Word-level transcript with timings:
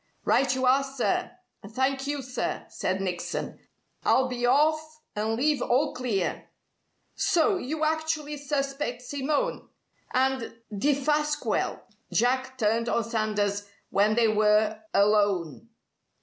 "Right 0.25 0.55
you 0.55 0.65
are, 0.65 0.83
sir, 0.83 1.29
and 1.61 1.71
thank 1.71 2.07
you, 2.07 2.23
sir!" 2.23 2.65
said 2.69 3.01
Nickson. 3.01 3.59
"I'll 4.03 4.27
be 4.27 4.47
off 4.47 4.99
and 5.15 5.35
leave 5.35 5.61
all 5.61 5.93
clear." 5.93 6.49
"So, 7.13 7.57
you 7.59 7.83
actually 7.85 8.37
suspect 8.37 9.03
Simone? 9.03 9.69
And 10.11 10.55
Defasquelle!" 10.73 11.81
Jack 12.11 12.57
turned 12.57 12.89
on 12.89 13.03
Sanders 13.03 13.69
when 13.91 14.15
they 14.15 14.27
were 14.27 14.79
alone. 14.91 15.69